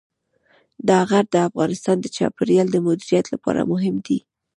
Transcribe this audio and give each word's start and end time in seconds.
دا 0.87 0.99
غر 1.09 1.25
د 1.31 1.35
افغانستان 1.49 1.97
د 2.01 2.05
چاپیریال 2.15 2.67
د 2.71 2.77
مدیریت 2.87 3.25
لپاره 3.33 3.69
مهم 3.71 3.95
دی. 4.05 4.19